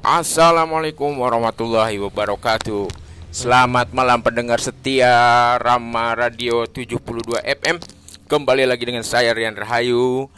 [0.00, 2.88] Assalamualaikum warahmatullahi wabarakatuh.
[3.28, 5.12] Selamat malam pendengar setia
[5.60, 7.76] Rama Radio 72 FM
[8.24, 10.32] Kembali lagi dengan saya Rian Rahayu.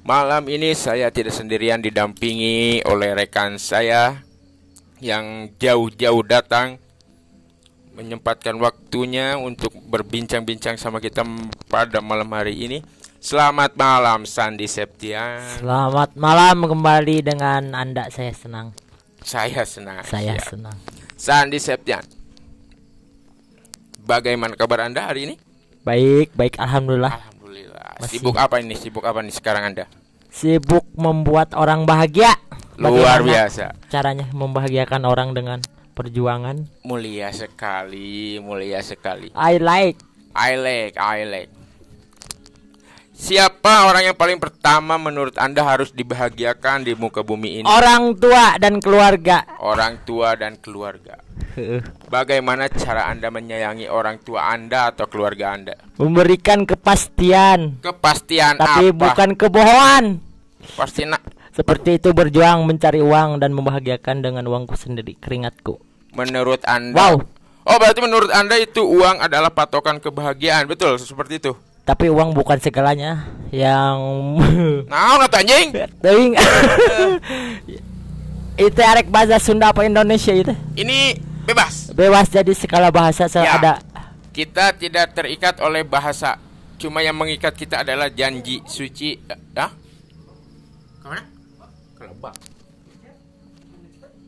[0.00, 4.24] Malam ini saya tidak sendirian didampingi oleh rekan saya
[4.96, 6.80] Yang jauh-jauh datang
[7.92, 11.20] Menyempatkan waktunya untuk berbincang-bincang sama kita
[11.68, 12.80] pada malam hari ini.
[13.20, 15.60] Selamat malam Sandi Septian.
[15.60, 18.72] Selamat malam kembali dengan Anda saya senang.
[19.22, 20.58] Saya senang Saya Siap.
[20.58, 20.76] senang.
[21.14, 22.02] Sandi Septian.
[24.02, 25.34] Bagaimana kabar Anda hari ini?
[25.86, 27.14] Baik, baik alhamdulillah.
[27.14, 27.88] Alhamdulillah.
[28.02, 28.18] Masih.
[28.18, 28.74] Sibuk apa ini?
[28.74, 29.86] Sibuk apa nih sekarang Anda?
[30.30, 32.34] Sibuk membuat orang bahagia.
[32.78, 33.64] Luar Bagaimana biasa.
[33.86, 35.58] Caranya membahagiakan orang dengan
[35.94, 36.66] perjuangan.
[36.82, 39.30] Mulia sekali, mulia sekali.
[39.38, 40.02] I like
[40.32, 41.52] I like, I like.
[43.22, 47.66] Siapa orang yang paling pertama menurut Anda harus dibahagiakan di muka bumi ini?
[47.70, 49.46] orang tua dan keluarga.
[49.62, 51.22] Orang tua dan keluarga.
[52.10, 55.78] Bagaimana cara Anda menyayangi orang tua Anda atau keluarga Anda?
[55.94, 59.14] Memberikan kepastian, Kepastian tapi apa?
[59.14, 60.18] bukan kebohongan.
[60.74, 65.78] Pasti nak Seperti itu berjuang mencari uang dan membahagiakan dengan uangku sendiri, keringatku.
[66.12, 66.98] menurut Anda.
[66.98, 67.14] Wow.
[67.62, 70.66] Oh, berarti menurut Anda itu uang adalah patokan kebahagiaan.
[70.66, 71.54] Betul, seperti itu.
[71.82, 73.26] Tapi uang bukan segalanya.
[73.50, 73.98] Yang
[74.90, 75.68] Nah, nggak anjing.
[75.98, 76.32] Teuing.
[78.62, 80.54] itu arek bahasa Sunda apa Indonesia itu?
[80.78, 81.90] Ini bebas.
[81.90, 83.58] Bebas jadi skala bahasa Ya.
[83.58, 83.74] ada.
[84.32, 86.38] Kita tidak terikat oleh bahasa.
[86.78, 89.18] Cuma yang mengikat kita adalah janji suci.
[89.52, 89.68] Ya?
[91.02, 91.22] Ke mana?
[91.98, 92.34] Kelebak.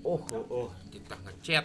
[0.04, 0.68] Oh, oh, oh.
[0.92, 1.64] Kita ngechat.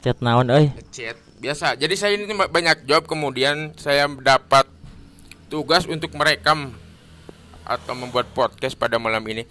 [0.00, 0.72] Chat naon euy.
[0.72, 1.16] Ngechat.
[1.36, 1.76] Biasa.
[1.76, 4.64] Jadi saya ini banyak job kemudian saya mendapat
[5.46, 6.74] tugas untuk merekam
[7.66, 9.46] atau membuat podcast pada malam ini.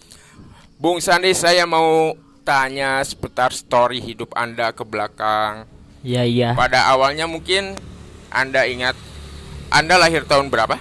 [0.76, 5.68] Bung Sandi, saya mau tanya seputar story hidup Anda ke belakang.
[6.06, 6.50] Iya iya.
[6.54, 7.76] Pada awalnya mungkin
[8.30, 8.94] Anda ingat
[9.74, 10.78] Anda lahir tahun berapa?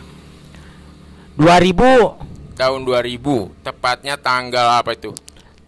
[1.40, 3.66] 2000 Tahun 2000.
[3.66, 5.10] Tepatnya tanggal apa itu?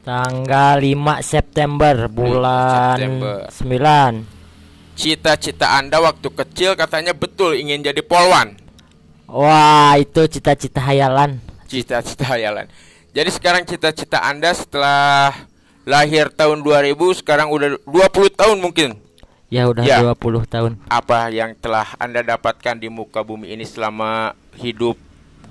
[0.06, 3.36] tanggal 5 September bulan September.
[3.50, 4.94] 9.
[4.94, 8.54] Cita-cita Anda waktu kecil katanya betul ingin jadi polwan.
[9.26, 11.42] Wah, itu cita-cita hayalan.
[11.66, 12.70] Cita-cita hayalan.
[13.10, 15.34] Jadi sekarang cita-cita Anda setelah
[15.86, 18.90] lahir tahun 2000 sekarang udah 20 tahun mungkin.
[19.46, 20.02] Ya udah Ya.
[20.02, 20.78] 20 tahun.
[20.90, 24.98] Apa yang telah Anda dapatkan di muka bumi ini selama hidup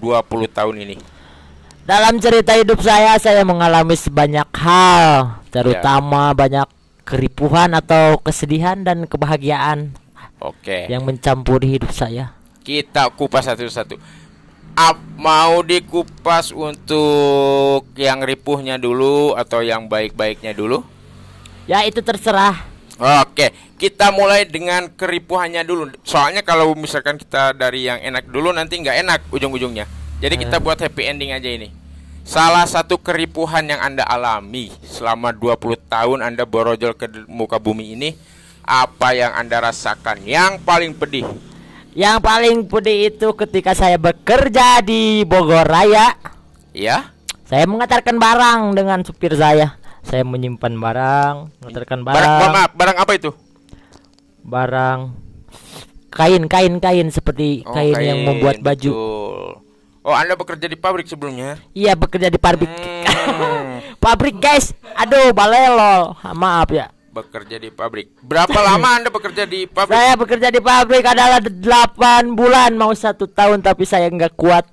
[0.03, 0.95] 20 tahun ini?
[1.87, 6.65] Dalam cerita hidup saya, saya mengalami sebanyak hal, terutama banyak
[7.05, 9.93] keripuhan atau kesedihan dan kebahagiaan
[10.41, 10.89] Oke.
[10.89, 12.34] yang mencampuri hidup saya.
[12.65, 14.01] Kita kupas satu-satu.
[14.73, 20.81] Ap, mau dikupas untuk yang ripuhnya dulu atau yang baik-baiknya dulu?
[21.69, 22.65] Ya itu terserah.
[23.21, 25.93] Oke, kita mulai dengan keripuhannya dulu.
[26.01, 29.85] Soalnya kalau misalkan kita dari yang enak dulu nanti nggak enak ujung-ujungnya.
[30.17, 31.69] Jadi kita buat happy ending aja ini.
[32.25, 38.17] Salah satu keripuhan yang Anda alami selama 20 tahun Anda borojol ke muka bumi ini
[38.65, 41.29] apa yang Anda rasakan yang paling pedih?
[41.95, 46.11] Yang paling pedih itu ketika saya bekerja di Bogor Raya.
[46.75, 47.15] Ya?
[47.47, 49.79] Saya mengantarkan barang dengan supir saya.
[50.03, 53.31] Saya menyimpan barang, mengantarkan Barang, barang, maaf, barang apa itu?
[54.45, 54.99] barang
[56.13, 58.91] kain, kain, kain seperti Oh, kain, yang membuat baju.
[58.93, 59.45] betul.
[60.05, 61.57] Oh, Anda bekerja di pabrik sebelumnya?
[61.73, 62.69] Iya bekerja di pabrik.
[62.69, 63.81] Hmm.
[64.05, 64.69] pabrik guys.
[64.93, 66.13] Aduh balelo.
[66.37, 66.93] Maaf ya.
[67.15, 68.11] Bekerja di pabrik.
[68.19, 69.95] Berapa lama Anda bekerja di pabrik?
[69.95, 74.67] Saya bekerja di pabrik adalah 8 bulan mau satu tahun tapi saya nggak kuat.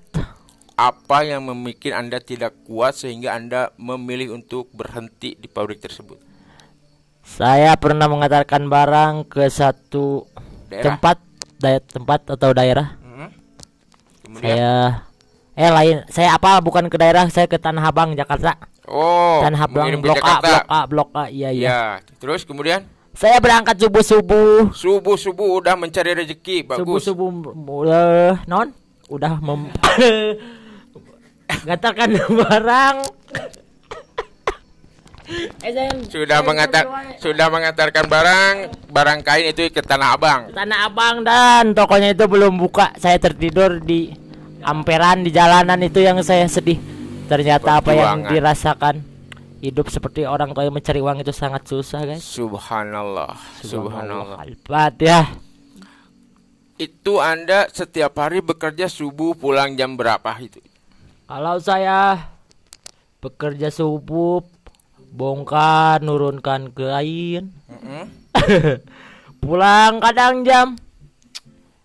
[0.75, 6.19] Apa yang membuat Anda tidak kuat sehingga Anda memilih untuk berhenti di pabrik tersebut?
[7.22, 10.26] Saya pernah mengantarkan barang ke satu
[10.66, 10.82] Daerah.
[10.82, 11.16] tempat,
[11.62, 12.98] daya- tempat atau daerah.
[12.98, 13.31] Hmm?
[14.26, 14.75] Kemudian, Saya
[15.54, 18.58] eh lain, saya apa bukan ke daerah, saya ke Tanah Abang Jakarta.
[18.92, 19.41] Oh,
[19.72, 20.34] mengirim ke Blok A.
[20.38, 21.25] Blok A, Blok A.
[21.26, 21.64] Iya, iya.
[21.64, 21.81] Ya,
[22.20, 24.72] terus kemudian Saya berangkat subuh-subuh.
[24.72, 27.05] subuh-subuh udah mencari rezeki, bagus.
[27.05, 27.28] Subuh-subuh
[27.84, 28.72] uh, non
[29.08, 29.69] udah mem
[31.69, 32.96] Gantarkan barang.
[35.62, 37.20] eh, Sudah mengantar berdoa.
[37.20, 38.55] sudah mengantarkan barang,
[38.88, 40.40] barang kain itu ke Tanah Abang.
[40.50, 42.96] Tanah Abang dan tokonya itu belum buka.
[42.96, 44.12] Saya tertidur di
[44.61, 46.81] amperan di jalanan itu yang saya sedih.
[47.30, 49.02] Ternyata apa yang dirasakan
[49.62, 52.22] hidup seperti orang tua yang mencari uang itu sangat susah, guys.
[52.22, 54.42] Subhanallah, subhanallah.
[54.42, 55.26] Al-Fatihah.
[56.76, 60.58] Itu Anda setiap hari bekerja subuh pulang jam berapa itu?
[61.30, 62.32] Kalau saya
[63.22, 64.42] bekerja subuh
[65.12, 68.04] bongkar nurunkan ke air Mm-mm.
[69.44, 70.74] pulang kadang jam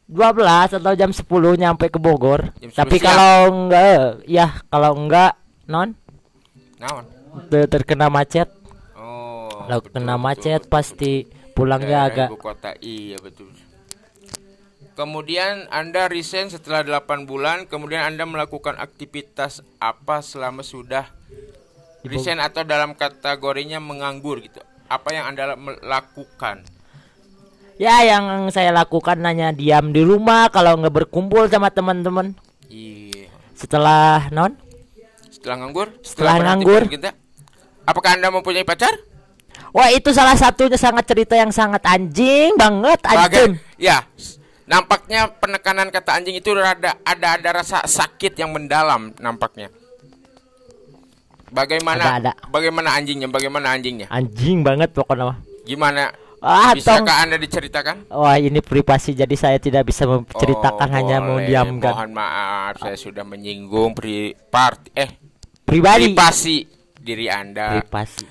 [0.08, 1.24] 12 atau jam 10
[1.60, 5.36] nyampe ke Bogor Jam 10 tapi kalau enggak ya kalau enggak
[5.68, 5.92] non
[6.80, 7.04] Naon?
[7.52, 8.48] ter- terkena macet
[8.96, 9.52] Oh.
[9.68, 11.12] kalau betul, kena betul, macet betul, pasti
[11.52, 13.52] pulangnya Daerah agak ibu kota iya betul.
[14.94, 21.06] Kemudian Anda resign setelah 8 bulan, kemudian Anda melakukan aktivitas apa selama sudah
[22.02, 24.58] resign atau dalam kategorinya menganggur gitu.
[24.90, 26.66] Apa yang Anda la- lakukan?
[27.78, 32.34] Ya yang saya lakukan hanya diam di rumah kalau nggak berkumpul sama teman-teman
[32.68, 33.30] Iya.
[33.54, 34.54] setelah non
[35.30, 35.88] Setelah nganggur?
[36.02, 36.82] Setelah berhenti nganggur.
[36.88, 37.12] bekerja?
[37.84, 38.94] Apakah Anda mempunyai pacar?
[39.70, 43.98] wah itu salah satunya sangat cerita yang sangat anjing banget anjing Baga- ya,
[44.64, 49.70] nampaknya penekanan kata anjing itu rada ada ada rasa sakit yang mendalam nampaknya.
[51.48, 52.32] Bagaimana Ada, ada.
[52.48, 53.28] bagaimana anjingnya?
[53.28, 54.08] Bagaimana anjingnya?
[54.10, 55.40] anjing banget pokoknya.
[55.64, 56.12] Gimana?
[56.40, 57.96] Ah tong Bisakah Anda diceritakan?
[58.10, 61.48] wah ini privasi jadi saya tidak bisa menceritakan Oh, hanya boleh.
[61.48, 65.10] mendiamkan Mohon maaf, saya sudah menyinggung pri part eh
[65.64, 66.64] pribadi privasi
[66.98, 67.82] diri Anda.
[67.82, 68.26] privasi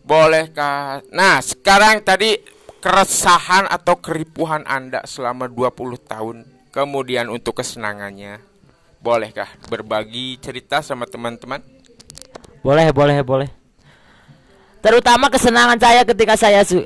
[0.00, 1.04] Bolehkah?
[1.12, 2.32] Nah, sekarang tadi
[2.80, 6.36] keresahan atau keripuhan Anda selama 20 tahun.
[6.72, 8.40] Kemudian untuk kesenangannya.
[8.98, 11.60] Bolehkah berbagi cerita sama teman-teman?
[12.58, 13.48] boleh boleh boleh
[14.78, 16.82] terutama kesenangan saya ketika saya su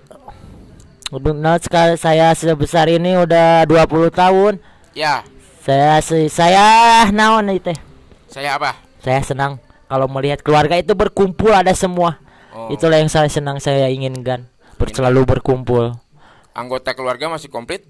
[1.13, 4.57] Nah, sekali saya sebesar ini udah 20 tahun
[4.97, 5.21] Ya,
[5.61, 6.01] saya
[6.33, 7.69] saya naon itu
[8.33, 8.81] saya apa?
[9.05, 9.61] saya senang
[9.93, 12.17] kalau melihat keluarga itu berkumpul ada semua
[12.53, 12.69] Oh.
[12.69, 14.45] itulah yang saya senang saya inginkan
[14.93, 15.97] selalu berkumpul
[16.53, 17.85] Anggota keluarga masih komplit?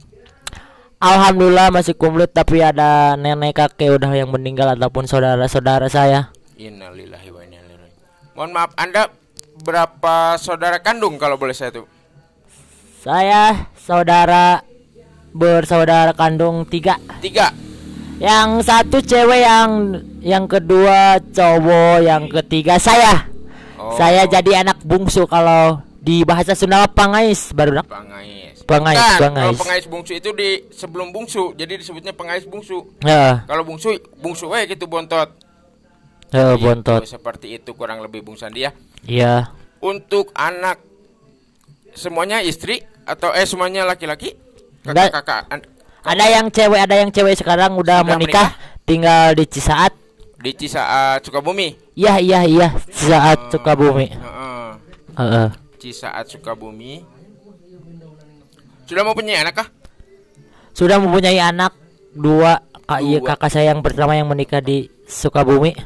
[1.02, 7.42] Alhamdulillah masih komplit tapi ada nenek kakek udah yang meninggal ataupun saudara-saudara saya Innalillahi wa
[7.42, 7.94] inna ilaihi.
[8.38, 9.10] Mohon maaf, Anda
[9.66, 11.90] berapa saudara kandung kalau boleh saya tuh?
[13.02, 14.62] Saya saudara
[15.34, 17.50] bersaudara kandung tiga Tiga.
[18.22, 19.70] yang satu cewek yang
[20.22, 23.26] yang kedua cowok yang ketiga saya
[23.74, 28.62] Oh, saya jadi anak bungsu kalau di bahasa Sunda pangais baru pengais.
[28.62, 29.58] Pengais, Bukan, Kalau pengais.
[29.58, 32.94] pengais bungsu itu di sebelum bungsu, jadi disebutnya pengais bungsu.
[33.02, 35.34] ya Kalau bungsu, bungsu we gitu bontot.
[36.30, 38.70] eh, Gitu, bontot seperti itu kurang lebih Bung Sandi ya.
[39.02, 39.50] iya
[39.82, 40.78] Untuk anak
[41.92, 44.34] semuanya istri atau eh semuanya laki-laki?
[44.82, 45.62] Kakak-kakak
[46.02, 48.48] ada yang cewek ada yang cewek sekarang udah, Sudah menikah
[48.82, 49.94] tinggal di Cisaat
[50.42, 51.78] di Cisaat Sukabumi.
[51.94, 54.68] iya iya iya Cisaat Sukabumi Heeh.
[55.14, 55.48] Heeh.
[55.78, 57.06] Cisaat Sukabumi.
[58.86, 59.68] Sudah mau punya anak kah?
[60.72, 61.76] sudah mempunyai anak
[62.16, 63.28] dua kak iya Dua.
[63.36, 65.76] kakak saya yang pertama yang menikah di Sukabumi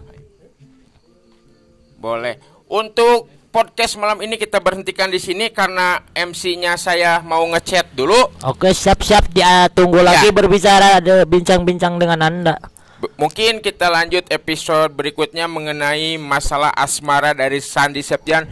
[1.97, 2.39] Boleh.
[2.71, 8.29] Untuk podcast malam ini kita berhentikan di sini karena MC-nya saya mau ngechat dulu.
[8.44, 10.12] oke siap-siap dia tunggu Ya.
[10.12, 12.61] lagi berbicara ada bincang-bincang dengan anda
[13.00, 18.44] B- mungkin kita lanjut episode berikutnya mengenai masalah asmara dari Sandi Septian.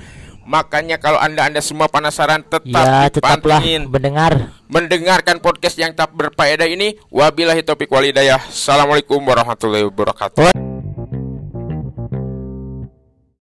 [0.44, 7.00] Makanya kalau anda-anda semua penasaran tetap ya tetaplah mendengar mendengarkan podcast yang tak berfaedah ini.
[7.08, 8.40] Wabillahi taufiq walhidayah.
[8.52, 10.63] Assalamualaikum warahmatullahi wabarakatuh.